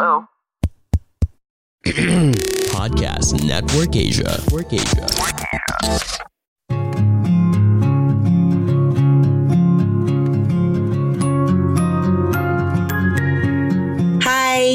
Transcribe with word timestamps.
Hello? 0.00 0.24
Podcast 2.72 3.36
Network 3.44 3.94
Asia. 3.96 4.40
Network 4.48 4.72
Asia. 4.72 6.24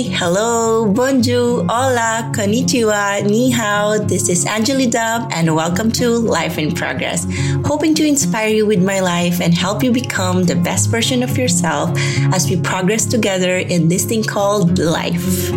Hello, 0.03 0.85
bonjour, 0.85 1.65
hola, 1.69 2.29
konnichiwa, 2.35 3.21
ni 3.23 3.49
hao. 3.49 3.97
This 3.97 4.27
is 4.27 4.43
Anjali 4.43 4.91
Dub, 4.91 5.31
and 5.31 5.55
welcome 5.55 5.89
to 5.93 6.19
Life 6.19 6.57
in 6.57 6.73
Progress. 6.73 7.25
Hoping 7.63 7.95
to 7.95 8.03
inspire 8.03 8.49
you 8.49 8.65
with 8.65 8.83
my 8.83 8.99
life 8.99 9.39
and 9.39 9.53
help 9.53 9.83
you 9.83 9.93
become 9.93 10.43
the 10.43 10.55
best 10.55 10.89
version 10.89 11.23
of 11.23 11.37
yourself 11.37 11.91
as 12.33 12.49
we 12.49 12.59
progress 12.59 13.05
together 13.05 13.55
in 13.55 13.87
this 13.87 14.03
thing 14.03 14.21
called 14.21 14.79
life. 14.79 15.51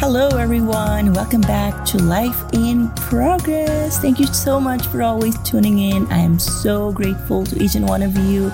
Hello, 0.00 0.28
everyone. 0.38 1.12
Welcome 1.12 1.42
back 1.42 1.84
to 1.86 1.98
Life 1.98 2.42
in 2.54 2.88
Progress. 2.96 3.98
Thank 3.98 4.18
you 4.18 4.26
so 4.26 4.58
much 4.58 4.86
for 4.86 5.02
always 5.02 5.36
tuning 5.42 5.78
in. 5.78 6.06
I 6.06 6.20
am 6.20 6.38
so 6.38 6.90
grateful 6.92 7.44
to 7.44 7.62
each 7.62 7.74
and 7.74 7.86
one 7.86 8.00
of 8.00 8.16
you 8.16 8.50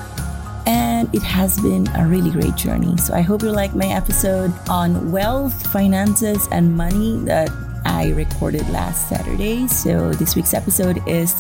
and 1.05 1.14
it 1.14 1.22
has 1.22 1.60
been 1.60 1.86
a 1.97 2.06
really 2.06 2.30
great 2.30 2.55
journey. 2.56 2.97
So 2.97 3.14
I 3.14 3.20
hope 3.20 3.42
you 3.42 3.50
like 3.50 3.74
my 3.74 3.86
episode 3.86 4.52
on 4.69 5.11
wealth, 5.11 5.72
finances, 5.72 6.48
and 6.50 6.77
money 6.77 7.19
that 7.24 7.50
I 7.84 8.11
recorded 8.12 8.69
last 8.70 9.08
Saturday. 9.08 9.66
So 9.69 10.12
this 10.12 10.36
week's 10.36 10.55
episode 10.55 11.06
is 11.06 11.34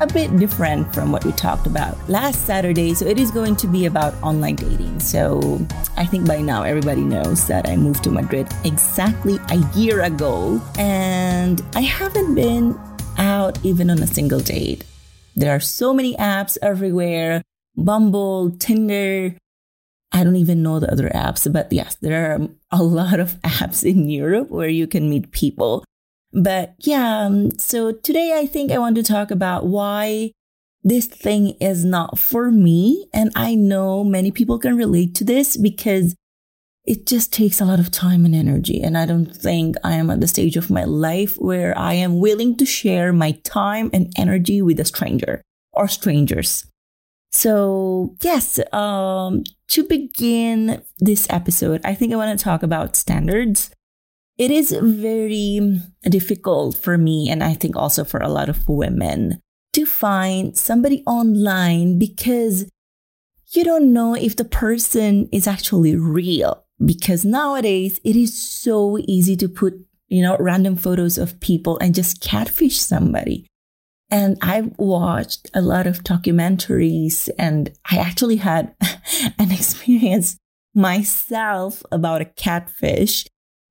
a 0.00 0.06
bit 0.06 0.36
different 0.36 0.94
from 0.94 1.10
what 1.10 1.24
we 1.24 1.32
talked 1.32 1.66
about 1.66 1.96
last 2.08 2.46
Saturday. 2.46 2.94
So 2.94 3.06
it 3.06 3.18
is 3.18 3.32
going 3.32 3.56
to 3.56 3.66
be 3.66 3.86
about 3.86 4.14
online 4.22 4.54
dating. 4.54 5.00
So 5.00 5.60
I 5.96 6.06
think 6.06 6.26
by 6.26 6.40
now 6.40 6.62
everybody 6.62 7.02
knows 7.02 7.46
that 7.48 7.68
I 7.68 7.76
moved 7.76 8.04
to 8.04 8.10
Madrid 8.10 8.48
exactly 8.64 9.38
a 9.50 9.56
year 9.76 10.02
ago 10.02 10.60
and 10.78 11.62
I 11.74 11.80
haven't 11.80 12.34
been 12.36 12.78
out 13.16 13.58
even 13.64 13.90
on 13.90 13.98
a 13.98 14.06
single 14.06 14.40
date. 14.40 14.84
There 15.34 15.54
are 15.54 15.60
so 15.60 15.92
many 15.92 16.14
apps 16.16 16.56
everywhere 16.62 17.42
Bumble, 17.84 18.50
Tinder. 18.58 19.34
I 20.10 20.24
don't 20.24 20.36
even 20.36 20.62
know 20.62 20.80
the 20.80 20.90
other 20.90 21.10
apps, 21.10 21.50
but 21.52 21.72
yes, 21.72 21.96
there 22.00 22.32
are 22.32 22.48
a 22.70 22.82
lot 22.82 23.20
of 23.20 23.34
apps 23.42 23.84
in 23.84 24.08
Europe 24.08 24.50
where 24.50 24.68
you 24.68 24.86
can 24.86 25.08
meet 25.08 25.30
people. 25.32 25.84
But 26.32 26.74
yeah, 26.78 27.26
um, 27.26 27.52
so 27.58 27.92
today 27.92 28.38
I 28.38 28.46
think 28.46 28.70
I 28.70 28.78
want 28.78 28.96
to 28.96 29.02
talk 29.02 29.30
about 29.30 29.66
why 29.66 30.32
this 30.82 31.06
thing 31.06 31.50
is 31.60 31.84
not 31.84 32.18
for 32.18 32.50
me. 32.50 33.08
And 33.12 33.30
I 33.34 33.54
know 33.54 34.04
many 34.04 34.30
people 34.30 34.58
can 34.58 34.76
relate 34.76 35.14
to 35.16 35.24
this 35.24 35.56
because 35.56 36.14
it 36.84 37.06
just 37.06 37.32
takes 37.32 37.60
a 37.60 37.66
lot 37.66 37.80
of 37.80 37.90
time 37.90 38.24
and 38.24 38.34
energy. 38.34 38.82
And 38.82 38.96
I 38.96 39.04
don't 39.04 39.34
think 39.34 39.76
I 39.84 39.94
am 39.94 40.10
at 40.10 40.20
the 40.20 40.28
stage 40.28 40.56
of 40.56 40.70
my 40.70 40.84
life 40.84 41.34
where 41.36 41.76
I 41.76 41.94
am 41.94 42.18
willing 42.18 42.56
to 42.56 42.64
share 42.64 43.12
my 43.12 43.32
time 43.44 43.90
and 43.92 44.12
energy 44.16 44.62
with 44.62 44.80
a 44.80 44.84
stranger 44.84 45.42
or 45.74 45.86
strangers. 45.88 46.64
So, 47.30 48.16
yes, 48.22 48.58
um, 48.72 49.44
to 49.68 49.84
begin 49.84 50.82
this 50.98 51.26
episode, 51.30 51.80
I 51.84 51.94
think 51.94 52.12
I 52.12 52.16
want 52.16 52.38
to 52.38 52.42
talk 52.42 52.62
about 52.62 52.96
standards. 52.96 53.70
It 54.38 54.50
is 54.50 54.70
very 54.70 55.80
difficult 56.02 56.76
for 56.76 56.96
me, 56.96 57.28
and 57.28 57.42
I 57.42 57.54
think 57.54 57.76
also 57.76 58.04
for 58.04 58.20
a 58.20 58.28
lot 58.28 58.48
of 58.48 58.68
women, 58.68 59.40
to 59.72 59.84
find 59.84 60.56
somebody 60.56 61.02
online 61.06 61.98
because 61.98 62.70
you 63.52 63.64
don't 63.64 63.92
know 63.92 64.14
if 64.14 64.36
the 64.36 64.44
person 64.44 65.28
is 65.32 65.46
actually 65.46 65.96
real. 65.96 66.64
Because 66.84 67.24
nowadays, 67.24 68.00
it 68.04 68.14
is 68.14 68.38
so 68.38 68.98
easy 69.08 69.36
to 69.36 69.48
put, 69.48 69.74
you 70.06 70.22
know, 70.22 70.36
random 70.38 70.76
photos 70.76 71.18
of 71.18 71.40
people 71.40 71.76
and 71.78 71.94
just 71.94 72.20
catfish 72.20 72.78
somebody. 72.78 73.47
And 74.10 74.38
I've 74.40 74.76
watched 74.78 75.50
a 75.54 75.60
lot 75.60 75.86
of 75.86 76.02
documentaries 76.02 77.28
and 77.38 77.70
I 77.90 77.98
actually 77.98 78.36
had 78.36 78.74
an 79.38 79.52
experience 79.52 80.38
myself 80.74 81.82
about 81.92 82.22
a 82.22 82.26
catfish. 82.26 83.26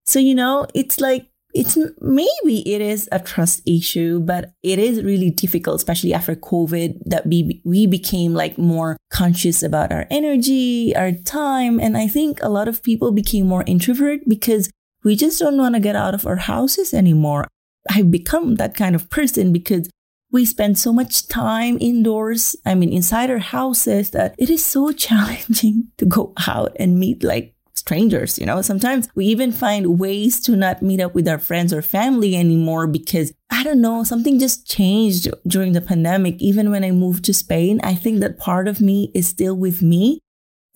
So, 0.05 0.19
you 0.19 0.35
know, 0.35 0.67
it's 0.75 0.99
like, 0.99 1.27
it's 1.53 1.75
maybe 2.01 2.71
it 2.71 2.81
is 2.81 3.09
a 3.11 3.19
trust 3.19 3.63
issue, 3.65 4.19
but 4.19 4.51
it 4.61 4.77
is 4.77 5.03
really 5.03 5.31
difficult, 5.31 5.77
especially 5.77 6.13
after 6.13 6.35
COVID, 6.35 7.01
that 7.05 7.25
we, 7.25 7.61
we 7.65 7.87
became 7.87 8.33
like 8.35 8.59
more 8.59 8.95
conscious 9.11 9.63
about 9.63 9.91
our 9.91 10.05
energy, 10.11 10.95
our 10.95 11.13
time. 11.13 11.79
And 11.79 11.97
I 11.97 12.07
think 12.07 12.43
a 12.43 12.49
lot 12.49 12.67
of 12.67 12.83
people 12.83 13.11
became 13.11 13.47
more 13.47 13.63
introvert 13.65 14.19
because 14.27 14.69
we 15.03 15.15
just 15.15 15.39
don't 15.39 15.57
want 15.57 15.73
to 15.73 15.79
get 15.81 15.95
out 15.95 16.13
of 16.13 16.27
our 16.27 16.35
houses 16.35 16.93
anymore. 16.93 17.47
I've 17.89 18.11
become 18.11 18.55
that 18.55 18.75
kind 18.75 18.93
of 18.93 19.09
person 19.09 19.51
because 19.51 19.89
we 20.31 20.45
spend 20.45 20.77
so 20.77 20.91
much 20.91 21.27
time 21.27 21.77
indoors, 21.79 22.55
I 22.65 22.75
mean, 22.75 22.91
inside 22.91 23.29
our 23.29 23.37
houses, 23.37 24.11
that 24.11 24.35
it 24.37 24.49
is 24.49 24.63
so 24.63 24.91
challenging 25.05 25.89
to 25.97 26.05
go 26.05 26.33
out 26.47 26.75
and 26.79 26.99
meet 26.99 27.23
like 27.23 27.55
strangers. 27.75 28.37
You 28.37 28.45
know, 28.45 28.61
sometimes 28.61 29.07
we 29.15 29.25
even 29.27 29.51
find 29.51 29.99
ways 29.99 30.39
to 30.41 30.55
not 30.55 30.81
meet 30.81 30.99
up 30.99 31.15
with 31.15 31.27
our 31.27 31.37
friends 31.37 31.71
or 31.71 31.81
family 31.81 32.35
anymore 32.35 32.87
because 32.87 33.31
I 33.49 33.63
don't 33.63 33.81
know, 33.81 34.03
something 34.03 34.39
just 34.39 34.67
changed 34.67 35.29
during 35.47 35.73
the 35.73 35.81
pandemic. 35.81 36.41
Even 36.41 36.71
when 36.71 36.83
I 36.83 36.91
moved 36.91 37.23
to 37.25 37.33
Spain, 37.33 37.79
I 37.83 37.95
think 37.95 38.19
that 38.19 38.37
part 38.37 38.67
of 38.67 38.81
me 38.81 39.11
is 39.13 39.27
still 39.27 39.55
with 39.55 39.81
me. 39.81 40.19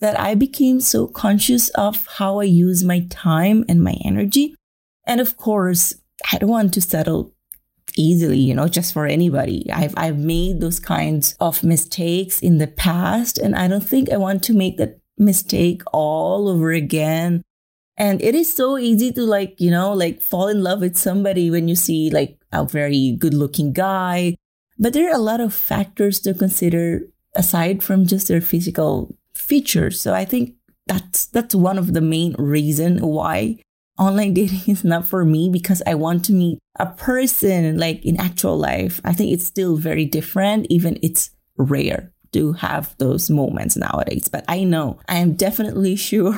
That 0.00 0.18
I 0.18 0.34
became 0.34 0.80
so 0.80 1.06
conscious 1.06 1.68
of 1.70 2.08
how 2.18 2.40
I 2.40 2.44
use 2.44 2.82
my 2.82 3.06
time 3.08 3.64
and 3.68 3.80
my 3.80 3.96
energy. 4.04 4.56
And 5.06 5.20
of 5.20 5.36
course, 5.36 5.94
I 6.32 6.38
don't 6.38 6.50
want 6.50 6.74
to 6.74 6.80
settle 6.80 7.32
easily, 7.96 8.38
you 8.38 8.54
know, 8.54 8.68
just 8.68 8.92
for 8.92 9.06
anybody. 9.06 9.70
I've 9.72 9.94
I've 9.96 10.18
made 10.18 10.60
those 10.60 10.80
kinds 10.80 11.36
of 11.40 11.62
mistakes 11.64 12.40
in 12.40 12.58
the 12.58 12.66
past 12.66 13.38
and 13.38 13.54
I 13.54 13.68
don't 13.68 13.86
think 13.86 14.10
I 14.10 14.16
want 14.16 14.42
to 14.44 14.54
make 14.54 14.76
that 14.78 14.98
mistake 15.18 15.82
all 15.92 16.48
over 16.48 16.72
again. 16.72 17.42
And 17.96 18.22
it 18.22 18.34
is 18.34 18.52
so 18.52 18.78
easy 18.78 19.12
to 19.12 19.22
like, 19.22 19.60
you 19.60 19.70
know, 19.70 19.92
like 19.92 20.22
fall 20.22 20.48
in 20.48 20.62
love 20.62 20.80
with 20.80 20.96
somebody 20.96 21.50
when 21.50 21.68
you 21.68 21.76
see 21.76 22.10
like 22.10 22.38
a 22.50 22.64
very 22.64 23.12
good-looking 23.18 23.72
guy. 23.72 24.34
But 24.78 24.94
there 24.94 25.10
are 25.10 25.14
a 25.14 25.22
lot 25.22 25.40
of 25.40 25.54
factors 25.54 26.18
to 26.20 26.34
consider 26.34 27.02
aside 27.34 27.82
from 27.82 28.06
just 28.06 28.28
their 28.28 28.40
physical 28.40 29.14
features. 29.34 30.00
So 30.00 30.14
I 30.14 30.24
think 30.24 30.54
that's 30.86 31.26
that's 31.26 31.54
one 31.54 31.78
of 31.78 31.92
the 31.92 32.00
main 32.00 32.34
reason 32.38 32.98
why 32.98 33.58
online 33.98 34.34
dating 34.40 34.72
is 34.72 34.84
not 34.84 35.06
for 35.06 35.24
me 35.24 35.48
because 35.50 35.82
I 35.86 35.94
want 35.94 36.24
to 36.26 36.32
meet 36.32 36.58
a 36.78 36.86
person 36.86 37.78
like 37.78 38.04
in 38.04 38.20
actual 38.20 38.56
life. 38.56 39.00
I 39.04 39.12
think 39.12 39.32
it's 39.32 39.46
still 39.46 39.76
very 39.76 40.04
different, 40.04 40.66
even 40.70 40.98
it's 41.02 41.30
rare 41.56 42.12
to 42.32 42.54
have 42.54 42.96
those 42.98 43.28
moments 43.28 43.76
nowadays. 43.76 44.28
But 44.28 44.44
I 44.48 44.64
know 44.64 44.98
I 45.08 45.16
am 45.16 45.34
definitely 45.34 45.96
sure 46.08 46.32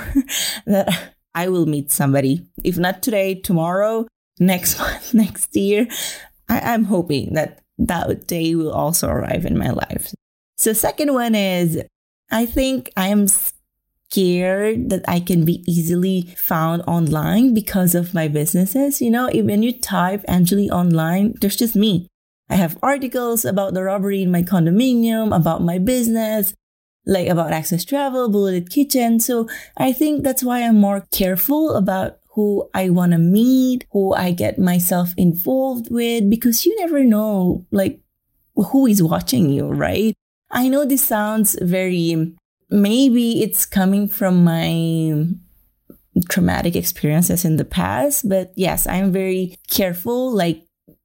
that 0.67 1.12
I 1.34 1.49
will 1.49 1.67
meet 1.67 1.90
somebody. 1.90 2.46
If 2.62 2.76
not 2.78 3.02
today, 3.02 3.34
tomorrow, 3.34 4.06
next 4.38 4.78
month, 4.81 5.14
next 5.14 5.55
year. 5.56 5.87
I- 6.49 6.61
I'm 6.75 6.84
hoping 6.84 7.34
that 7.34 7.61
that 7.78 8.26
day 8.26 8.55
will 8.55 8.73
also 8.73 9.08
arrive 9.08 9.44
in 9.44 9.58
my 9.58 9.70
life. 9.70 10.12
So 10.56 10.73
second 10.73 11.12
one 11.12 11.34
is 11.34 11.82
I 12.31 12.46
think 12.46 12.90
I 12.96 13.08
am 13.08 13.26
scared 14.14 14.90
that 14.90 15.02
I 15.08 15.19
can 15.19 15.44
be 15.44 15.64
easily 15.66 16.34
found 16.37 16.82
online 16.87 17.52
because 17.52 17.96
of 17.96 18.14
my 18.14 18.28
businesses. 18.28 19.02
You 19.02 19.11
know, 19.11 19.28
when 19.32 19.62
you 19.62 19.72
type 19.76 20.22
Anjali 20.28 20.70
online, 20.70 21.34
there's 21.40 21.56
just 21.56 21.75
me. 21.75 22.06
I 22.49 22.55
have 22.55 22.78
articles 22.82 23.44
about 23.44 23.75
the 23.75 23.82
robbery 23.82 24.22
in 24.22 24.31
my 24.31 24.43
condominium, 24.43 25.34
about 25.34 25.62
my 25.62 25.78
business, 25.78 26.55
like 27.06 27.28
about 27.28 27.52
Access 27.52 27.84
Travel, 27.84 28.28
Bulleted 28.28 28.70
Kitchen. 28.70 29.19
So 29.19 29.49
I 29.76 29.93
think 29.93 30.22
that's 30.22 30.44
why 30.44 30.62
I'm 30.62 30.78
more 30.78 31.06
careful 31.11 31.75
about 31.75 32.19
who 32.34 32.69
I 32.72 32.90
want 32.90 33.12
to 33.12 33.19
meet, 33.19 33.87
who 33.90 34.14
I 34.14 34.31
get 34.31 34.58
myself 34.58 35.14
involved 35.16 35.90
with, 35.90 36.31
because 36.31 36.66
you 36.66 36.78
never 36.78 37.02
know, 37.02 37.66
like, 37.70 38.00
who 38.55 38.87
is 38.87 39.02
watching 39.02 39.50
you, 39.50 39.69
right? 39.69 40.14
I 40.50 40.69
know 40.69 40.84
this 40.84 41.05
sounds 41.05 41.56
very, 41.61 42.37
maybe 42.70 43.43
it's 43.43 43.66
coming 43.66 44.08
from 44.08 44.44
my 44.44 45.26
traumatic 46.28 46.76
experiences 46.76 47.44
in 47.44 47.56
the 47.56 47.64
past, 47.64 48.28
but 48.28 48.52
yes, 48.56 48.87
I'm 48.87 49.12
very 49.12 49.58
careful, 49.70 50.32
like 50.32 50.62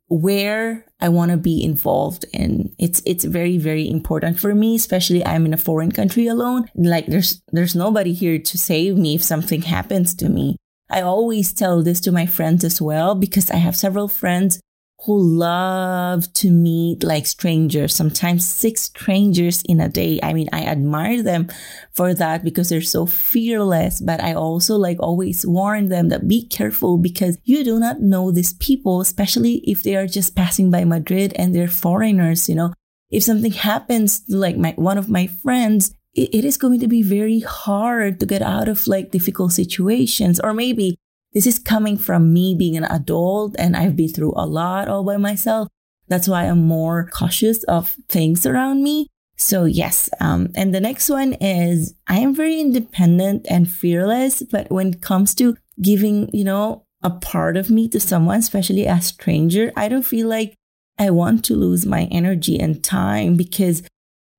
where 0.09 0.85
I 0.99 1.09
want 1.09 1.31
to 1.31 1.37
be 1.37 1.63
involved 1.63 2.25
in. 2.33 2.73
It's 2.77 3.01
it's 3.05 3.23
very 3.23 3.57
very 3.57 3.89
important 3.89 4.39
for 4.39 4.53
me, 4.53 4.75
especially 4.75 5.25
I'm 5.25 5.45
in 5.45 5.53
a 5.53 5.57
foreign 5.57 5.91
country 5.91 6.27
alone. 6.27 6.69
Like 6.75 7.05
there's 7.05 7.41
there's 7.51 7.75
nobody 7.75 8.13
here 8.13 8.39
to 8.39 8.57
save 8.57 8.97
me 8.97 9.15
if 9.15 9.23
something 9.23 9.61
happens 9.61 10.13
to 10.15 10.29
me. 10.29 10.57
I 10.89 11.01
always 11.01 11.53
tell 11.53 11.83
this 11.83 12.01
to 12.01 12.11
my 12.11 12.25
friends 12.25 12.63
as 12.63 12.81
well 12.81 13.13
because 13.13 13.51
I 13.51 13.57
have 13.57 13.75
several 13.75 14.07
friends 14.07 14.59
who 15.05 15.17
love 15.17 16.31
to 16.33 16.51
meet 16.51 17.03
like 17.03 17.25
strangers, 17.25 17.95
sometimes 17.95 18.47
six 18.47 18.81
strangers 18.81 19.63
in 19.63 19.79
a 19.79 19.87
day. 19.87 20.19
I 20.21 20.33
mean, 20.33 20.49
I 20.51 20.65
admire 20.65 21.23
them 21.23 21.47
for 21.93 22.13
that 22.13 22.43
because 22.43 22.67
they're 22.67 22.81
so 22.81 23.05
fearless, 23.05 24.01
but 24.01 24.21
I 24.21 24.33
also 24.33 24.75
like 24.75 24.97
always 24.99 25.45
warn 25.45 25.87
them 25.87 26.09
that 26.09 26.27
be 26.27 26.45
careful 26.45 26.97
because 26.97 27.37
you 27.45 27.63
do 27.63 27.79
not 27.79 28.01
know 28.01 28.31
these 28.31 28.53
people, 28.53 28.99
especially 28.99 29.63
if 29.65 29.83
they 29.83 29.95
are 29.95 30.07
just 30.07 30.35
passing 30.35 30.69
by 30.69 30.83
Madrid 30.83 31.33
and 31.37 31.55
they're 31.55 31.69
foreigners, 31.69 32.49
you 32.49 32.55
know. 32.55 32.73
If 33.09 33.23
something 33.23 33.53
happens 33.53 34.21
like 34.27 34.57
my, 34.57 34.73
one 34.75 34.97
of 34.97 35.09
my 35.09 35.27
friends, 35.27 35.91
it, 36.13 36.29
it 36.35 36.45
is 36.45 36.57
going 36.57 36.81
to 36.81 36.87
be 36.87 37.03
very 37.03 37.39
hard 37.39 38.19
to 38.19 38.25
get 38.25 38.41
out 38.41 38.67
of 38.67 38.85
like 38.85 39.11
difficult 39.11 39.53
situations 39.53 40.41
or 40.41 40.53
maybe 40.53 40.97
this 41.33 41.45
is 41.45 41.59
coming 41.59 41.97
from 41.97 42.33
me 42.33 42.55
being 42.57 42.75
an 42.77 42.85
adult 42.85 43.55
and 43.59 43.75
I've 43.75 43.95
been 43.95 44.09
through 44.09 44.33
a 44.35 44.45
lot 44.45 44.87
all 44.87 45.03
by 45.03 45.17
myself. 45.17 45.67
That's 46.07 46.27
why 46.27 46.45
I'm 46.45 46.65
more 46.65 47.07
cautious 47.13 47.63
of 47.65 47.95
things 48.07 48.45
around 48.45 48.83
me. 48.83 49.07
So 49.37 49.65
yes, 49.65 50.09
um, 50.19 50.49
and 50.55 50.75
the 50.75 50.81
next 50.81 51.09
one 51.09 51.33
is 51.33 51.93
I 52.07 52.19
am 52.19 52.35
very 52.35 52.59
independent 52.59 53.45
and 53.49 53.69
fearless, 53.69 54.43
but 54.43 54.69
when 54.69 54.89
it 54.89 55.01
comes 55.01 55.33
to 55.35 55.55
giving, 55.81 56.29
you 56.33 56.43
know, 56.43 56.85
a 57.01 57.09
part 57.09 57.55
of 57.55 57.69
me 57.69 57.87
to 57.89 57.99
someone, 57.99 58.39
especially 58.39 58.85
a 58.85 58.99
stranger, 58.99 59.71
I 59.77 59.87
don't 59.87 60.03
feel 60.03 60.27
like 60.27 60.55
I 60.97 61.11
want 61.11 61.45
to 61.45 61.55
lose 61.55 61.85
my 61.85 62.03
energy 62.11 62.59
and 62.59 62.83
time 62.83 63.37
because, 63.37 63.83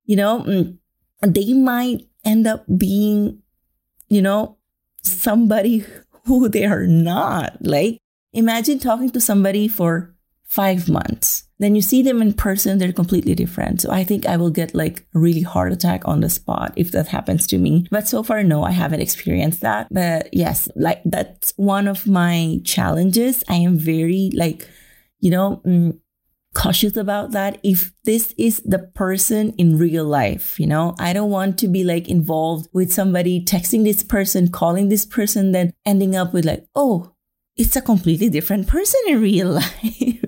you 0.04 0.16
know, 0.16 0.44
mm, 0.46 0.76
they 1.22 1.54
might 1.54 2.06
end 2.22 2.46
up 2.46 2.66
being, 2.76 3.40
you 4.10 4.20
know, 4.20 4.58
somebody 5.02 5.86
who 6.38 6.48
they 6.48 6.64
are 6.64 6.86
not. 6.86 7.56
Like, 7.60 7.98
imagine 8.32 8.78
talking 8.78 9.10
to 9.10 9.20
somebody 9.20 9.66
for 9.66 10.14
five 10.44 10.88
months. 10.88 11.44
Then 11.58 11.74
you 11.74 11.82
see 11.82 12.02
them 12.02 12.22
in 12.22 12.32
person, 12.32 12.78
they're 12.78 12.92
completely 12.92 13.34
different. 13.34 13.80
So 13.80 13.90
I 13.90 14.04
think 14.04 14.26
I 14.26 14.36
will 14.36 14.50
get 14.50 14.74
like 14.74 15.06
a 15.14 15.18
really 15.18 15.42
heart 15.42 15.72
attack 15.72 16.02
on 16.06 16.20
the 16.20 16.30
spot 16.30 16.72
if 16.76 16.92
that 16.92 17.08
happens 17.08 17.46
to 17.48 17.58
me. 17.58 17.86
But 17.90 18.08
so 18.08 18.22
far, 18.22 18.42
no, 18.42 18.62
I 18.62 18.70
haven't 18.70 19.00
experienced 19.00 19.60
that. 19.60 19.88
But 19.90 20.32
yes, 20.32 20.68
like 20.76 21.02
that's 21.04 21.52
one 21.56 21.86
of 21.86 22.06
my 22.06 22.60
challenges. 22.64 23.44
I 23.48 23.56
am 23.56 23.76
very 23.76 24.30
like, 24.34 24.68
you 25.18 25.30
know, 25.30 25.60
mm, 25.66 25.98
cautious 26.54 26.96
about 26.96 27.30
that 27.30 27.58
if 27.62 27.92
this 28.04 28.34
is 28.36 28.60
the 28.64 28.78
person 28.78 29.54
in 29.56 29.78
real 29.78 30.04
life 30.04 30.58
you 30.58 30.66
know? 30.66 30.94
I 30.98 31.12
don't 31.12 31.30
want 31.30 31.58
to 31.60 31.68
be 31.68 31.84
like 31.84 32.08
involved 32.08 32.68
with 32.72 32.92
somebody 32.92 33.44
texting 33.44 33.84
this 33.84 34.02
person 34.02 34.48
calling 34.48 34.88
this 34.88 35.06
person 35.06 35.52
then 35.52 35.72
ending 35.86 36.16
up 36.16 36.32
with 36.32 36.44
like 36.44 36.66
oh 36.74 37.14
it's 37.56 37.76
a 37.76 37.82
completely 37.82 38.28
different 38.28 38.66
person 38.66 39.00
in 39.06 39.20
real 39.20 39.48
life 39.60 40.24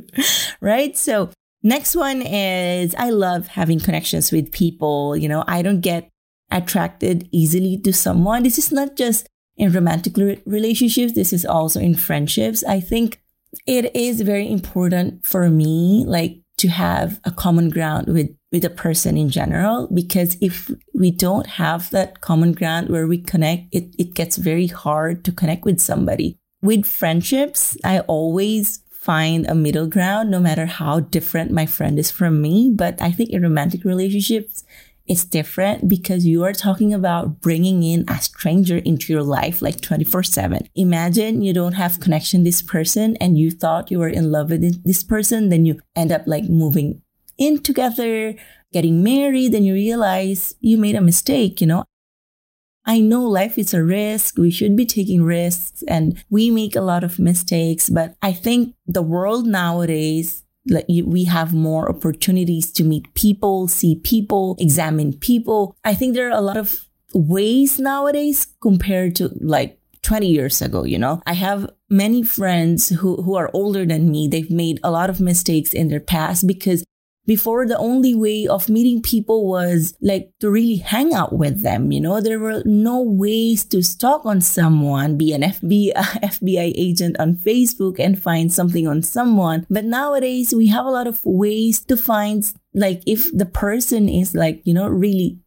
right? 0.61 0.97
So 0.97 1.31
next 1.65 1.95
one 1.95 2.23
is 2.23 2.93
i 2.97 3.09
love 3.09 3.47
having 3.47 3.79
connections 3.79 4.33
with 4.33 4.53
people 4.53 5.17
you 5.17 5.29
know? 5.29 5.45
I 5.47 5.63
don't 5.63 5.81
get 5.81 6.09
attracted 6.53 7.29
easily 7.33 7.79
to 7.79 7.93
someone. 7.93 8.43
This 8.43 8.59
is 8.59 8.71
not 8.71 8.95
just 8.95 9.27
in 9.57 9.73
romantic 9.73 10.17
relationships. 10.47 11.15
This 11.15 11.33
is 11.33 11.45
also 11.45 11.81
in 11.81 11.95
friendships. 11.95 12.63
I 12.65 12.81
think 12.81 13.22
it 13.67 13.95
is 13.95 14.21
very 14.21 14.51
important 14.51 15.25
for 15.25 15.49
me, 15.51 16.05
like 16.07 16.41
to 16.59 16.69
have 16.69 17.21
a 17.25 17.31
common 17.31 17.71
ground 17.71 18.07
with, 18.09 18.31
with 18.53 18.65
a 18.65 18.71
person 18.71 19.17
in 19.17 19.29
general, 19.29 19.89
because 19.93 20.37
if 20.41 20.71
we 20.95 21.11
don't 21.11 21.47
have 21.47 21.91
that 21.91 22.21
common 22.21 22.53
ground 22.53 22.89
where 22.89 23.07
we 23.07 23.19
connect, 23.19 23.75
it, 23.75 23.95
it 23.99 24.15
gets 24.15 24.37
very 24.37 24.69
hard 24.69 25.25
to 25.25 25.33
connect 25.33 25.65
with 25.65 25.81
somebody. 25.81 26.39
With 26.61 26.87
friendships, 26.87 27.77
I 27.85 28.01
always 28.01 28.83
find 28.91 29.47
a 29.49 29.55
middle 29.55 29.89
ground, 29.89 30.31
no 30.31 30.39
matter 30.39 30.67
how 30.67 31.01
different 31.01 31.51
my 31.51 31.67
friend 31.67 31.99
is 31.99 32.13
from 32.13 32.41
me. 32.41 32.73
But 32.73 33.03
I 33.03 33.11
think 33.11 33.31
in 33.31 33.43
romantic 33.43 33.85
relationships, 33.85 34.63
it's 35.07 35.25
different 35.25 35.89
because 35.89 36.25
you 36.27 36.45
are 36.45 36.53
talking 36.53 36.95
about 36.95 37.41
bringing 37.41 37.83
in 37.83 38.05
a 38.09 38.21
stranger 38.21 38.79
into 38.79 39.13
your 39.13 39.23
life 39.23 39.61
like 39.61 39.81
24 39.81 40.23
7. 40.23 40.69
Imagine 40.75 41.43
you 41.43 41.53
don't 41.53 41.73
have 41.73 42.01
connection 42.01 42.45
this 42.45 42.63
person 42.63 43.17
and 43.17 43.37
you 43.37 43.51
thought 43.51 43.91
you 43.91 43.99
were 43.99 44.09
in 44.09 44.31
love 44.31 44.51
with 44.51 44.85
this 44.85 45.03
person. 45.03 45.49
Then 45.49 45.67
you 45.67 45.81
end 45.97 46.13
up 46.13 46.23
like 46.27 46.45
moving 46.45 47.03
in 47.37 47.63
together, 47.63 48.35
getting 48.73 49.03
married. 49.03 49.53
Then 49.53 49.65
you 49.65 49.75
realize 49.75 50.55
you 50.61 50.79
made 50.79 50.95
a 50.95 51.01
mistake, 51.01 51.61
you 51.61 51.67
know. 51.67 51.85
I 52.85 53.01
know 53.01 53.23
life 53.23 53.59
is 53.59 53.73
a 53.75 53.83
risk. 53.83 54.39
We 54.39 54.51
should 54.51 54.77
be 54.77 54.87
taking 54.87 55.23
risks 55.23 55.85
and 55.87 56.23
we 56.31 56.51
make 56.51 56.75
a 56.75 56.81
lot 56.81 57.05
of 57.05 57.19
mistakes. 57.19 57.89
But 57.89 58.17
I 58.23 58.33
think 58.33 58.75
the 58.87 59.03
world 59.03 59.47
nowadays 59.47 60.42
like 60.69 60.87
we 60.89 61.25
have 61.25 61.53
more 61.53 61.89
opportunities 61.89 62.71
to 62.73 62.85
meet 62.85 63.13
people, 63.15 63.69
see 63.69 63.97
people, 63.97 64.57
examine 64.59 65.13
people. 65.13 65.77
I 65.85 65.95
think 65.95 66.15
there 66.15 66.29
are 66.29 66.39
a 66.39 66.41
lot 66.41 66.57
of 66.57 66.89
ways 67.15 67.79
nowadays 67.79 68.47
compared 68.61 69.17
to 69.17 69.31
like 69.41 69.79
20 70.03 70.27
years 70.27 70.61
ago, 70.61 70.85
you 70.85 70.99
know. 70.99 71.23
I 71.27 71.35
have 71.35 71.71
many 71.89 72.23
friends 72.23 72.89
who, 72.89 73.23
who 73.23 73.37
are 73.37 73.51
older 73.53 73.87
than 73.87 74.11
me. 74.11 74.29
They've 74.29 74.51
made 74.51 74.81
a 74.83 74.91
lot 74.91 75.11
of 75.11 75.21
mistakes 75.21 75.73
in 75.73 75.89
their 75.89 76.01
past 76.01 76.47
because 76.47 76.85
before, 77.25 77.67
the 77.67 77.79
only 77.79 78.15
way 78.15 78.47
of 78.49 78.69
meeting 78.69 79.01
people 79.01 79.47
was 79.49 79.95
like 80.01 80.33
to 80.41 80.51
really 80.51 80.77
hang 80.77 81.15
out 81.15 81.33
with 81.33 81.63
them. 81.63 81.93
You 81.93 82.01
know, 82.01 82.21
there 82.21 82.41
were 82.41 82.63
no 82.65 83.01
ways 83.01 83.65
to 83.67 83.83
stalk 83.83 84.27
on 84.27 84.41
someone, 84.41 85.17
be 85.17 85.33
an 85.33 85.43
FBI, 85.43 85.93
FBI 85.95 86.73
agent 86.75 87.17
on 87.21 87.37
Facebook 87.37 88.01
and 88.01 88.21
find 88.21 88.53
something 88.53 88.89
on 88.89 89.03
someone. 89.03 89.67
But 89.71 89.85
nowadays, 89.85 90.53
we 90.53 90.67
have 90.69 90.85
a 90.85 90.91
lot 90.91 91.07
of 91.07 91.25
ways 91.25 91.81
to 91.87 91.97
find 91.97 92.45
like 92.75 93.03
if 93.07 93.31
the 93.37 93.47
person 93.47 94.09
is 94.09 94.35
like, 94.35 94.61
you 94.65 94.75
know, 94.75 94.89
really 94.89 95.39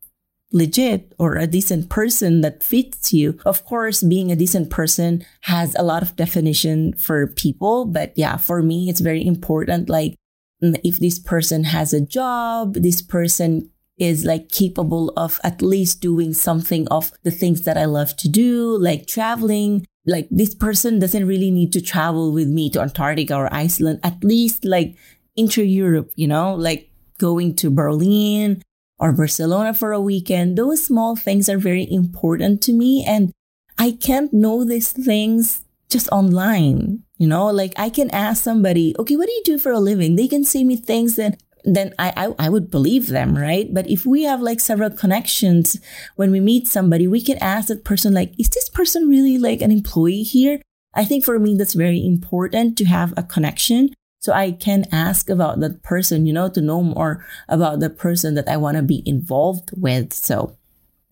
legit 0.54 1.14
or 1.20 1.36
a 1.36 1.48
decent 1.48 1.90
person 1.90 2.40
that 2.40 2.64
fits 2.64 3.12
you. 3.12 3.38
Of 3.46 3.66
course, 3.66 4.02
being 4.02 4.32
a 4.32 4.36
decent 4.36 4.70
person 4.70 5.26
has 5.42 5.76
a 5.76 5.84
lot 5.84 6.02
of 6.02 6.16
definition 6.16 6.94
for 6.94 7.28
people, 7.28 7.86
but 7.86 8.14
yeah, 8.16 8.38
for 8.38 8.64
me, 8.64 8.90
it's 8.90 9.02
very 9.02 9.26
important. 9.26 9.90
Like 9.90 10.16
Mm, 10.64 10.80
if 10.84 10.98
this 10.98 11.20
person 11.20 11.66
has 11.66 11.94
a 11.94 12.02
job, 12.02 12.76
this 12.76 13.02
person 13.02 13.70
is 13.98 14.26
like 14.26 14.50
capable 14.50 15.14
of 15.16 15.40
at 15.44 15.62
least 15.62 16.02
doing 16.02 16.34
something 16.34 16.88
of 16.90 17.12
the 17.24 17.32
things 17.32 17.62
that 17.62 17.78
I 17.78 17.86
love 17.86 18.16
to 18.18 18.30
do, 18.30 18.78
like 18.78 19.08
traveling. 19.08 19.86
Like 20.06 20.28
this 20.30 20.54
person 20.54 21.00
doesn't 21.00 21.26
really 21.28 21.52
need 21.52 21.74
to 21.74 21.82
travel 21.82 22.32
with 22.32 22.48
me 22.48 22.70
to 22.72 22.82
Antarctica 22.82 23.36
or 23.36 23.54
Iceland, 23.54 24.00
at 24.04 24.24
least 24.24 24.66
like 24.66 24.96
inter 25.36 25.64
Europe, 25.64 26.12
you 26.16 26.28
know, 26.28 26.54
like 26.56 26.90
going 27.18 27.56
to 27.56 27.70
Berlin 27.70 28.62
or 29.00 29.12
Barcelona 29.12 29.74
for 29.74 29.92
a 29.94 30.02
weekend. 30.02 30.58
Those 30.58 30.84
small 30.84 31.16
things 31.16 31.50
are 31.50 31.58
very 31.58 31.88
important 31.90 32.62
to 32.64 32.74
me. 32.74 33.04
And 33.06 33.32
I 33.78 33.92
can't 33.92 34.34
know 34.34 34.64
these 34.64 34.92
things 34.92 35.64
just 35.90 36.10
online. 36.10 37.05
You 37.18 37.28
know, 37.28 37.48
like 37.48 37.74
I 37.78 37.90
can 37.90 38.10
ask 38.12 38.44
somebody, 38.44 38.94
okay, 39.00 39.16
what 39.16 39.28
do 39.28 39.32
you 39.32 39.44
do 39.46 39.58
for 39.58 39.72
a 39.72 39.80
living? 39.80 40.16
They 40.16 40.28
can 40.28 40.44
say 40.44 40.64
me 40.64 40.76
things 40.76 41.16
that 41.16 41.42
then 41.64 41.94
I, 41.98 42.14
I, 42.16 42.46
I 42.46 42.50
would 42.50 42.70
believe 42.70 43.08
them, 43.08 43.36
right? 43.36 43.74
But 43.74 43.90
if 43.90 44.06
we 44.06 44.24
have 44.24 44.42
like 44.42 44.60
several 44.60 44.92
connections 44.92 45.80
when 46.16 46.32
we 46.32 46.40
meet 46.40 46.68
somebody, 46.68 47.08
we 47.08 47.22
can 47.22 47.38
ask 47.40 47.70
that 47.70 47.84
person 47.84 48.14
like, 48.14 48.40
is 48.40 48.50
this 48.50 48.70
person 48.70 49.10
really 49.10 49.38
like 49.38 49.62
an 49.62 49.72
employee 49.72 50.24
here? 50.24 50.62
I 50.94 51.06
think 51.06 51.26
for 51.26 51.40
me 51.40 51.56
that's 51.56 51.74
very 51.74 52.06
important 52.06 52.78
to 52.78 52.86
have 52.86 53.14
a 53.18 53.24
connection. 53.24 53.94
So 54.20 54.34
I 54.34 54.52
can 54.52 54.86
ask 54.92 55.30
about 55.30 55.60
that 55.60 55.84
person, 55.84 56.26
you 56.26 56.34
know, 56.34 56.50
to 56.50 56.62
know 56.62 56.82
more 56.82 57.26
about 57.48 57.80
the 57.80 57.90
person 57.90 58.36
that 58.36 58.48
I 58.48 58.58
want 58.58 58.78
to 58.78 58.84
be 58.84 59.04
involved 59.06 59.72
with. 59.76 60.14
So 60.14 60.56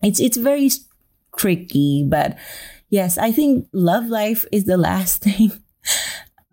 it's 0.02 0.20
it's 0.20 0.36
very 0.36 0.70
tricky, 1.36 2.04
but 2.06 2.36
yes, 2.90 3.18
I 3.18 3.30
think 3.30 3.68
love 3.72 4.06
life 4.06 4.44
is 4.50 4.64
the 4.64 4.76
last 4.76 5.22
thing 5.22 5.52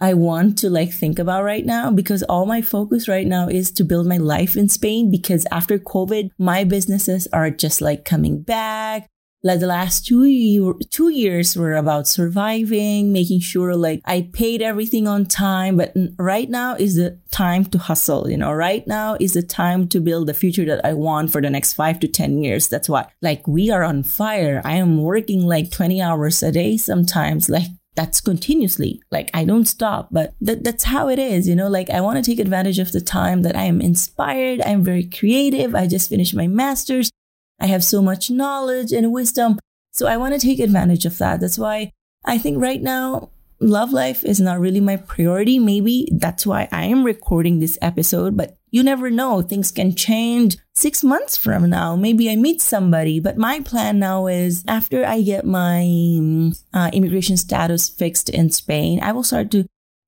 I 0.01 0.15
want 0.15 0.57
to 0.59 0.69
like 0.69 0.91
think 0.91 1.19
about 1.19 1.43
right 1.43 1.65
now 1.65 1.91
because 1.91 2.23
all 2.23 2.47
my 2.47 2.63
focus 2.63 3.07
right 3.07 3.27
now 3.27 3.47
is 3.47 3.71
to 3.73 3.83
build 3.83 4.07
my 4.07 4.17
life 4.17 4.57
in 4.57 4.67
Spain 4.67 5.11
because 5.11 5.45
after 5.51 5.77
COVID, 5.77 6.31
my 6.39 6.63
businesses 6.63 7.27
are 7.31 7.51
just 7.51 7.81
like 7.81 8.03
coming 8.03 8.41
back. 8.41 9.07
like 9.43 9.59
the 9.59 9.67
last 9.67 10.05
two 10.05 10.25
year, 10.25 10.73
two 10.91 11.09
years 11.09 11.55
were 11.55 11.73
about 11.73 12.07
surviving, 12.07 13.11
making 13.11 13.39
sure 13.39 13.75
like 13.75 14.01
I 14.05 14.29
paid 14.33 14.61
everything 14.61 15.07
on 15.07 15.25
time. 15.25 15.77
But 15.77 15.93
right 16.17 16.49
now 16.49 16.75
is 16.75 16.95
the 16.95 17.19
time 17.31 17.65
to 17.65 17.77
hustle. 17.79 18.29
You 18.29 18.37
know, 18.37 18.53
right 18.53 18.85
now 18.87 19.17
is 19.19 19.33
the 19.33 19.41
time 19.41 19.87
to 19.89 19.99
build 19.99 20.27
the 20.27 20.35
future 20.35 20.65
that 20.65 20.85
I 20.85 20.93
want 20.93 21.31
for 21.31 21.41
the 21.41 21.49
next 21.49 21.73
five 21.73 21.99
to 22.01 22.07
10 22.07 22.43
years. 22.43 22.67
That's 22.69 22.89
why 22.89 23.07
like 23.21 23.47
we 23.47 23.71
are 23.71 23.83
on 23.83 24.03
fire. 24.03 24.61
I 24.63 24.75
am 24.75 25.01
working 25.01 25.45
like 25.45 25.71
20 25.71 26.01
hours 26.01 26.43
a 26.43 26.51
day 26.51 26.77
sometimes. 26.77 27.49
Like 27.49 27.67
that's 27.95 28.21
continuously 28.21 29.01
like 29.11 29.29
i 29.33 29.43
don't 29.43 29.65
stop 29.65 30.07
but 30.11 30.33
that, 30.39 30.63
that's 30.63 30.85
how 30.85 31.09
it 31.09 31.19
is 31.19 31.47
you 31.47 31.55
know 31.55 31.67
like 31.67 31.89
i 31.89 31.99
want 31.99 32.17
to 32.17 32.23
take 32.23 32.39
advantage 32.39 32.79
of 32.79 32.91
the 32.93 33.01
time 33.01 33.41
that 33.41 33.55
i 33.55 33.63
am 33.63 33.81
inspired 33.81 34.61
i'm 34.61 34.83
very 34.83 35.03
creative 35.03 35.75
i 35.75 35.85
just 35.85 36.09
finished 36.09 36.33
my 36.33 36.47
master's 36.47 37.11
I 37.61 37.67
have 37.67 37.83
so 37.83 38.01
much 38.01 38.31
knowledge 38.31 38.91
and 38.91 39.13
wisdom. 39.13 39.59
So 39.91 40.07
I 40.07 40.17
want 40.17 40.33
to 40.33 40.39
take 40.39 40.59
advantage 40.59 41.05
of 41.05 41.17
that. 41.19 41.39
That's 41.39 41.59
why 41.59 41.91
I 42.25 42.39
think 42.39 42.59
right 42.59 42.81
now, 42.81 43.29
love 43.59 43.93
life 43.93 44.25
is 44.25 44.41
not 44.41 44.59
really 44.59 44.79
my 44.79 44.97
priority. 44.97 45.59
Maybe 45.59 46.09
that's 46.11 46.45
why 46.45 46.67
I 46.71 46.85
am 46.85 47.03
recording 47.03 47.59
this 47.59 47.77
episode, 47.81 48.35
but 48.35 48.57
you 48.71 48.83
never 48.83 49.11
know. 49.11 49.41
Things 49.41 49.71
can 49.71 49.93
change 49.93 50.57
six 50.73 51.03
months 51.03 51.37
from 51.37 51.69
now. 51.69 51.95
Maybe 51.95 52.31
I 52.31 52.35
meet 52.37 52.61
somebody, 52.61 53.19
but 53.19 53.37
my 53.37 53.59
plan 53.59 53.99
now 53.99 54.27
is 54.27 54.63
after 54.67 55.05
I 55.05 55.21
get 55.21 55.45
my 55.45 56.51
uh, 56.73 56.89
immigration 56.93 57.37
status 57.37 57.89
fixed 57.89 58.29
in 58.29 58.49
Spain, 58.49 58.99
I 59.03 59.11
will 59.11 59.23
start 59.23 59.51
to 59.51 59.65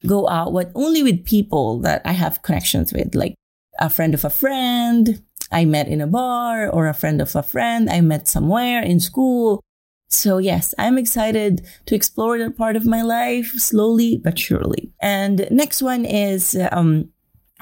go 0.08 0.28
out 0.30 0.54
with 0.54 0.72
only 0.76 1.04
with 1.04 1.26
people 1.26 1.80
that 1.80 2.02
I 2.06 2.14
have 2.14 2.42
connections 2.42 2.92
with, 2.94 3.14
like 3.16 3.36
a 3.80 3.90
friend 3.90 4.14
of 4.14 4.24
a 4.24 4.30
friend, 4.30 5.22
I 5.52 5.66
met 5.66 5.88
in 5.88 6.02
a 6.02 6.08
bar 6.08 6.70
or 6.70 6.88
a 6.88 6.94
friend 6.94 7.22
of 7.22 7.36
a 7.36 7.44
friend 7.44 7.90
I 7.90 8.02
met 8.02 8.28
somewhere 8.28 8.82
in 8.82 9.00
school. 9.00 9.62
So 10.10 10.38
yes, 10.38 10.74
I'm 10.78 10.98
excited 10.98 11.66
to 11.86 11.96
explore 11.96 12.38
that 12.38 12.58
part 12.58 12.76
of 12.76 12.86
my 12.86 13.02
life 13.02 13.52
slowly 13.54 14.18
but 14.18 14.38
surely. 14.38 14.94
And 15.02 15.48
next 15.52 15.82
one 15.82 16.06
is, 16.06 16.58
um, 16.72 17.10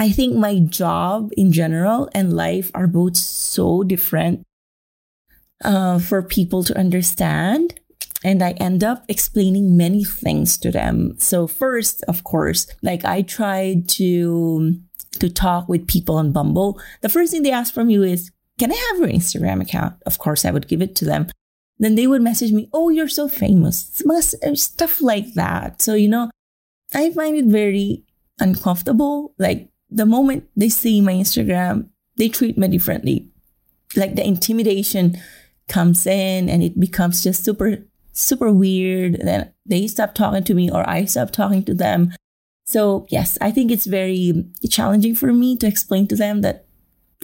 I 0.02 0.10
think 0.10 0.36
my 0.36 0.58
job 0.58 1.30
in 1.38 1.52
general 1.52 2.10
and 2.16 2.34
life 2.34 2.72
are 2.74 2.88
both 2.88 3.16
so 3.16 3.84
different 3.84 4.42
uh, 5.64 6.00
for 6.00 6.24
people 6.24 6.64
to 6.64 6.76
understand. 6.76 7.80
And 8.24 8.42
I 8.42 8.54
end 8.54 8.84
up 8.84 9.06
explaining 9.08 9.78
many 9.78 10.04
things 10.04 10.58
to 10.58 10.72
them. 10.72 11.14
So 11.20 11.46
first, 11.46 12.04
of 12.08 12.24
course, 12.24 12.66
like 12.82 13.06
I 13.06 13.22
tried 13.22 13.88
to 13.90 14.74
to 15.20 15.30
talk 15.30 15.70
with 15.70 15.88
people 15.88 16.16
on 16.16 16.32
Bumble, 16.32 16.82
the 17.02 17.10
first 17.10 17.32
thing 17.32 17.44
they 17.44 17.52
ask 17.52 17.72
from 17.72 17.92
you 17.92 18.02
is, 18.02 18.32
Can 18.58 18.72
I 18.72 18.76
have 18.90 18.98
your 19.02 19.10
Instagram 19.10 19.62
account? 19.62 20.02
Of 20.08 20.18
course, 20.18 20.46
I 20.46 20.52
would 20.52 20.68
give 20.68 20.82
it 20.82 20.96
to 20.96 21.06
them. 21.06 21.28
Then 21.78 21.94
they 21.94 22.08
would 22.08 22.24
message 22.24 22.54
me, 22.54 22.70
Oh, 22.74 22.90
you're 22.90 23.08
so 23.08 23.28
famous. 23.28 24.02
Stuff 24.56 25.00
like 25.00 25.36
that. 25.36 25.80
So, 25.80 25.94
you 25.94 26.10
know, 26.10 26.32
I 26.92 27.12
find 27.12 27.36
it 27.36 27.46
very 27.46 28.04
uncomfortable. 28.40 29.36
Like 29.38 29.71
the 29.92 30.06
moment 30.06 30.48
they 30.56 30.70
see 30.70 31.02
my 31.02 31.14
Instagram, 31.14 31.90
they 32.18 32.30
treat 32.30 32.58
me 32.58 32.68
differently. 32.68 33.28
Like 33.96 34.16
the 34.16 34.26
intimidation 34.26 35.18
comes 35.68 36.08
in 36.08 36.50
and 36.50 36.64
it 36.64 36.80
becomes 36.80 37.22
just 37.22 37.44
super, 37.44 37.78
super 38.14 38.52
weird. 38.52 39.20
Then 39.22 39.54
they 39.66 39.88
stop 39.88 40.16
talking 40.16 40.44
to 40.46 40.54
me 40.54 40.72
or 40.72 40.90
I 40.90 41.06
stop 41.06 41.32
talking 41.32 41.64
to 41.66 41.74
them. 41.74 42.14
So 42.66 43.06
yes, 43.10 43.38
I 43.42 43.52
think 43.52 43.70
it's 43.70 43.86
very 43.86 44.46
challenging 44.70 45.16
for 45.16 45.34
me 45.34 45.58
to 45.58 45.68
explain 45.68 46.08
to 46.08 46.16
them 46.16 46.42
that 46.42 46.66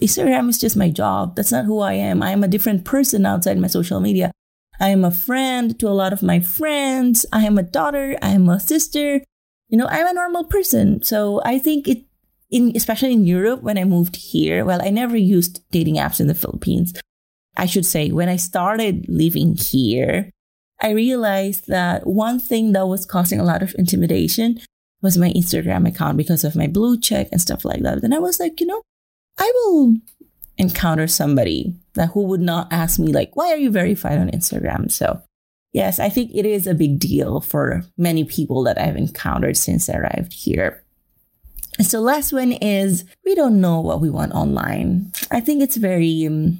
Instagram 0.01 0.49
is 0.49 0.59
just 0.59 0.75
my 0.75 0.89
job. 0.89 1.35
That's 1.35 1.51
not 1.51 1.65
who 1.65 1.79
I 1.79 1.93
am. 1.93 2.21
I 2.21 2.31
am 2.31 2.43
a 2.43 2.47
different 2.47 2.85
person 2.85 3.25
outside 3.25 3.57
my 3.57 3.67
social 3.67 3.99
media. 3.99 4.31
I 4.79 4.89
am 4.89 5.03
a 5.03 5.11
friend 5.11 5.77
to 5.79 5.87
a 5.87 5.95
lot 5.95 6.13
of 6.13 6.21
my 6.21 6.39
friends. 6.39 7.25
I 7.31 7.45
am 7.45 7.57
a 7.57 7.63
daughter. 7.63 8.17
I 8.21 8.29
am 8.29 8.47
a 8.49 8.59
sister. 8.59 9.21
You 9.69 9.77
know, 9.77 9.87
I'm 9.87 10.07
a 10.07 10.13
normal 10.13 10.43
person. 10.45 11.01
So 11.01 11.41
I 11.43 11.59
think 11.59 11.87
it, 11.87 12.05
in 12.49 12.73
especially 12.75 13.13
in 13.13 13.25
Europe, 13.25 13.61
when 13.61 13.77
I 13.77 13.83
moved 13.83 14.15
here, 14.15 14.63
well, 14.63 14.81
I 14.81 14.89
never 14.89 15.17
used 15.17 15.61
dating 15.71 15.95
apps 15.95 16.19
in 16.19 16.27
the 16.27 16.35
Philippines. 16.35 16.93
I 17.57 17.65
should 17.65 17.85
say, 17.85 18.11
when 18.11 18.29
I 18.29 18.35
started 18.35 19.05
living 19.09 19.55
here, 19.57 20.29
I 20.79 20.91
realized 20.91 21.67
that 21.67 22.05
one 22.05 22.39
thing 22.39 22.73
that 22.73 22.87
was 22.87 23.05
causing 23.05 23.39
a 23.39 23.43
lot 23.43 23.63
of 23.63 23.75
intimidation 23.77 24.59
was 25.01 25.17
my 25.17 25.31
Instagram 25.31 25.87
account 25.87 26.17
because 26.17 26.43
of 26.43 26.55
my 26.55 26.67
blue 26.67 26.99
check 26.99 27.29
and 27.31 27.41
stuff 27.41 27.65
like 27.65 27.81
that. 27.81 28.01
Then 28.01 28.13
I 28.13 28.19
was 28.19 28.39
like, 28.39 28.59
you 28.59 28.67
know, 28.67 28.81
I 29.39 29.51
will 29.55 29.95
encounter 30.57 31.07
somebody 31.07 31.75
that 31.93 32.09
who 32.09 32.23
would 32.23 32.41
not 32.41 32.71
ask 32.71 32.99
me 32.99 33.11
like, 33.11 33.35
why 33.35 33.51
are 33.51 33.57
you 33.57 33.71
verified 33.71 34.17
on 34.19 34.29
Instagram? 34.31 34.91
So 34.91 35.21
yes, 35.73 35.99
I 35.99 36.09
think 36.09 36.31
it 36.33 36.45
is 36.45 36.65
a 36.67 36.73
big 36.73 36.99
deal 36.99 37.41
for 37.41 37.83
many 37.97 38.23
people 38.23 38.63
that 38.63 38.79
I've 38.79 38.97
encountered 38.97 39.57
since 39.57 39.89
I 39.89 39.97
arrived 39.97 40.33
here. 40.33 40.83
So 41.85 41.99
last 41.99 42.33
one 42.33 42.51
is 42.53 43.05
we 43.25 43.35
don't 43.35 43.61
know 43.61 43.79
what 43.79 44.01
we 44.01 44.09
want 44.09 44.33
online. 44.33 45.11
I 45.31 45.39
think 45.39 45.61
it's 45.61 45.77
very 45.77 46.25
um, 46.25 46.59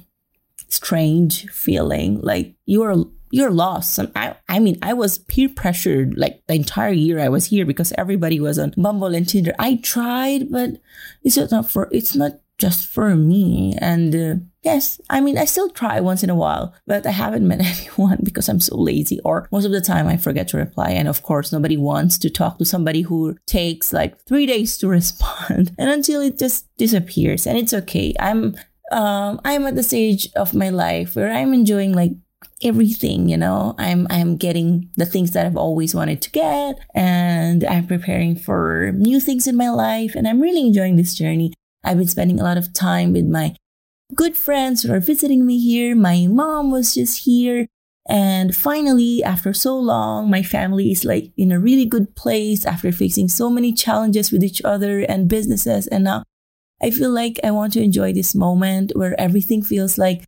strange 0.68 1.48
feeling 1.50 2.20
like 2.20 2.54
you 2.66 2.82
are 2.82 3.04
you're 3.30 3.50
lost. 3.50 3.98
I, 4.16 4.36
I 4.48 4.58
mean, 4.58 4.78
I 4.82 4.94
was 4.94 5.18
peer 5.18 5.48
pressured 5.48 6.16
like 6.16 6.42
the 6.46 6.54
entire 6.54 6.92
year 6.92 7.20
I 7.20 7.28
was 7.28 7.46
here 7.46 7.66
because 7.66 7.92
everybody 7.98 8.40
was 8.40 8.58
on 8.58 8.72
Bumble 8.76 9.14
and 9.14 9.28
Tinder. 9.28 9.54
I 9.58 9.76
tried, 9.82 10.50
but 10.50 10.70
it's 11.22 11.36
not 11.36 11.70
for, 11.70 11.88
it's 11.92 12.14
not 12.14 12.40
just 12.56 12.86
for 12.86 13.14
me. 13.14 13.76
And 13.80 14.14
uh, 14.14 14.44
yes, 14.62 15.00
I 15.08 15.20
mean, 15.20 15.38
I 15.38 15.44
still 15.44 15.70
try 15.70 16.00
once 16.00 16.22
in 16.22 16.30
a 16.30 16.34
while, 16.34 16.74
but 16.86 17.06
I 17.06 17.10
haven't 17.10 17.46
met 17.46 17.60
anyone 17.64 18.20
because 18.22 18.48
I'm 18.48 18.60
so 18.60 18.76
lazy 18.76 19.20
or 19.24 19.48
most 19.52 19.64
of 19.64 19.72
the 19.72 19.80
time 19.80 20.06
I 20.06 20.16
forget 20.16 20.48
to 20.48 20.56
reply. 20.56 20.90
And 20.90 21.08
of 21.08 21.22
course, 21.22 21.52
nobody 21.52 21.76
wants 21.76 22.18
to 22.18 22.30
talk 22.30 22.58
to 22.58 22.64
somebody 22.64 23.02
who 23.02 23.36
takes 23.46 23.92
like 23.92 24.18
three 24.26 24.46
days 24.46 24.76
to 24.78 24.88
respond 24.98 25.74
and 25.78 25.90
until 25.90 26.20
it 26.20 26.38
just 26.38 26.66
disappears. 26.76 27.46
And 27.46 27.58
it's 27.58 27.74
okay. 27.74 28.14
I'm, 28.18 28.56
um, 28.92 29.40
I'm 29.44 29.66
at 29.66 29.74
the 29.74 29.82
stage 29.82 30.28
of 30.34 30.54
my 30.54 30.70
life 30.70 31.16
where 31.16 31.32
I'm 31.32 31.52
enjoying 31.52 31.92
like 31.92 32.12
everything 32.62 33.28
you 33.28 33.36
know 33.36 33.74
i'm 33.78 34.06
i'm 34.10 34.36
getting 34.36 34.88
the 34.96 35.06
things 35.06 35.30
that 35.30 35.46
i've 35.46 35.56
always 35.56 35.94
wanted 35.94 36.20
to 36.20 36.30
get 36.30 36.78
and 36.94 37.64
i'm 37.64 37.86
preparing 37.86 38.34
for 38.34 38.90
new 38.96 39.20
things 39.20 39.46
in 39.46 39.56
my 39.56 39.70
life 39.70 40.14
and 40.16 40.26
i'm 40.26 40.40
really 40.40 40.66
enjoying 40.66 40.96
this 40.96 41.14
journey 41.14 41.52
i've 41.84 41.98
been 41.98 42.08
spending 42.08 42.40
a 42.40 42.42
lot 42.42 42.56
of 42.56 42.72
time 42.72 43.12
with 43.12 43.26
my 43.26 43.54
good 44.14 44.36
friends 44.36 44.82
who 44.82 44.92
are 44.92 45.00
visiting 45.00 45.44
me 45.44 45.58
here 45.58 45.94
my 45.94 46.26
mom 46.28 46.70
was 46.70 46.94
just 46.94 47.24
here 47.24 47.66
and 48.08 48.56
finally 48.56 49.22
after 49.22 49.52
so 49.52 49.76
long 49.78 50.30
my 50.30 50.42
family 50.42 50.90
is 50.90 51.04
like 51.04 51.30
in 51.36 51.52
a 51.52 51.60
really 51.60 51.84
good 51.84 52.14
place 52.16 52.64
after 52.64 52.90
facing 52.90 53.28
so 53.28 53.50
many 53.50 53.72
challenges 53.72 54.32
with 54.32 54.42
each 54.42 54.62
other 54.64 55.00
and 55.00 55.28
businesses 55.28 55.86
and 55.88 56.04
now 56.04 56.22
i 56.82 56.90
feel 56.90 57.10
like 57.10 57.38
i 57.44 57.50
want 57.50 57.72
to 57.72 57.82
enjoy 57.82 58.12
this 58.12 58.34
moment 58.34 58.92
where 58.94 59.18
everything 59.20 59.62
feels 59.62 59.98
like 59.98 60.24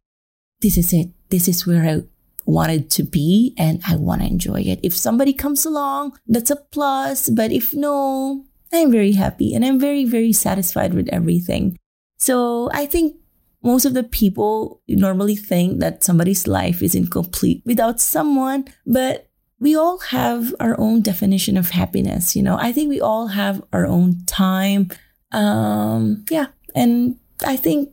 this 0.61 0.77
is 0.77 0.93
it 0.93 1.09
this 1.31 1.49
is 1.49 1.67
where 1.67 1.85
I 1.85 2.03
wanted 2.45 2.91
to 2.91 3.03
be 3.03 3.55
and 3.57 3.81
I 3.87 3.97
want 3.97 4.23
to 4.23 4.27
enjoy 4.27 4.63
it. 4.63 4.81
If 4.83 4.97
somebody 4.97 5.33
comes 5.33 5.65
along, 5.65 6.19
that's 6.27 6.51
a 6.51 6.57
plus. 6.57 7.31
But 7.31 7.53
if 7.53 7.73
no, 7.75 8.45
I'm 8.73 8.91
very 8.91 9.13
happy 9.13 9.55
and 9.55 9.65
I'm 9.65 9.79
very, 9.79 10.05
very 10.05 10.33
satisfied 10.33 10.93
with 10.93 11.09
everything. 11.09 11.79
So 12.19 12.69
I 12.73 12.87
think 12.87 13.17
most 13.63 13.85
of 13.85 13.95
the 13.95 14.03
people 14.03 14.81
normally 14.89 15.37
think 15.37 15.81
that 15.81 16.03
somebody's 16.03 16.47
life 16.47 16.83
is 16.83 16.95
incomplete 16.95 17.63
without 17.67 18.01
someone, 18.01 18.65
but 18.87 19.29
we 19.59 19.77
all 19.77 19.99
have 19.99 20.55
our 20.59 20.79
own 20.81 21.03
definition 21.03 21.57
of 21.57 21.71
happiness. 21.71 22.35
You 22.35 22.43
know, 22.43 22.57
I 22.59 22.73
think 22.73 22.89
we 22.89 23.01
all 23.01 23.29
have 23.29 23.63
our 23.73 23.87
own 23.87 24.25
time. 24.25 24.89
Um, 25.33 26.25
yeah. 26.31 26.47
And 26.75 27.17
I 27.47 27.57
think 27.57 27.91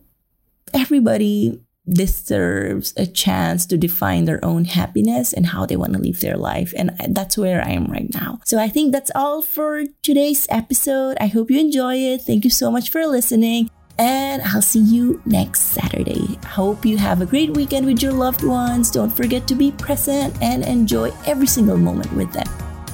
everybody 0.74 1.62
deserves 1.90 2.94
a 2.98 3.06
chance 3.06 3.66
to 3.66 3.78
define 3.78 4.26
their 4.26 4.44
own 4.44 4.66
happiness 4.66 5.34
and 5.34 5.48
how 5.48 5.66
they 5.66 5.78
want 5.78 5.94
to 5.94 6.00
live 6.00 6.20
their 6.20 6.38
life. 6.38 6.74
And 6.76 6.92
that's 7.10 7.38
where 7.38 7.62
I 7.62 7.72
am 7.72 7.86
right 7.88 8.14
now. 8.14 8.40
So 8.46 8.60
I 8.60 8.68
think 8.68 8.92
that's 8.92 9.12
all 9.16 9.42
for 9.42 9.84
today's 10.02 10.48
episode. 10.50 11.18
I 11.20 11.28
hope 11.28 11.50
you 11.50 11.60
enjoy 11.60 11.96
it. 11.96 12.22
Thank 12.22 12.44
you 12.44 12.50
so 12.50 12.72
much 12.72 12.90
for 12.90 13.06
listening. 13.06 13.70
And 14.00 14.42
I'll 14.44 14.62
see 14.62 14.80
you 14.80 15.22
next 15.26 15.62
Saturday. 15.62 16.40
Hope 16.46 16.86
you 16.86 16.98
have 16.98 17.22
a 17.22 17.26
great 17.26 17.52
weekend 17.52 17.86
with 17.86 18.02
your 18.02 18.14
loved 18.14 18.44
ones. 18.44 18.92
Don't 18.92 19.10
forget 19.10 19.48
to 19.48 19.56
be 19.56 19.72
present 19.72 20.36
and 20.42 20.64
enjoy 20.64 21.12
every 21.26 21.48
single 21.48 21.78
moment 21.78 22.14
with 22.14 22.32
them. 22.32 22.48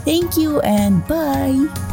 Thank 0.05 0.37
you 0.37 0.61
and 0.61 1.05
bye. 1.07 1.92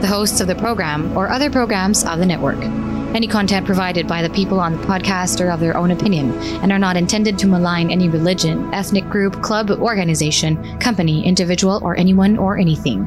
the 0.00 0.06
hosts 0.06 0.40
of 0.40 0.46
the 0.46 0.54
program, 0.54 1.16
or 1.16 1.28
other 1.28 1.50
programs 1.50 2.04
of 2.04 2.18
the 2.18 2.26
network. 2.26 2.58
Any 3.14 3.26
content 3.26 3.64
provided 3.64 4.06
by 4.06 4.20
the 4.20 4.30
people 4.30 4.60
on 4.60 4.72
the 4.72 4.86
podcast 4.86 5.40
are 5.40 5.50
of 5.50 5.60
their 5.60 5.76
own 5.76 5.90
opinion 5.90 6.32
and 6.62 6.70
are 6.70 6.78
not 6.78 6.96
intended 6.96 7.38
to 7.38 7.46
malign 7.46 7.90
any 7.90 8.08
religion, 8.08 8.72
ethnic 8.74 9.08
group, 9.08 9.42
club, 9.42 9.70
organization, 9.70 10.78
company, 10.78 11.26
individual, 11.26 11.80
or 11.82 11.96
anyone 11.96 12.36
or 12.36 12.58
anything. 12.58 13.06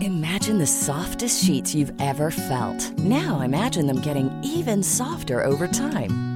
Imagine 0.00 0.58
the 0.58 0.66
softest 0.66 1.44
sheets 1.44 1.74
you've 1.74 1.92
ever 2.00 2.30
felt. 2.30 2.92
Now 2.98 3.40
imagine 3.40 3.86
them 3.86 4.00
getting 4.00 4.30
even 4.42 4.82
softer 4.82 5.44
over 5.44 5.68
time. 5.68 6.35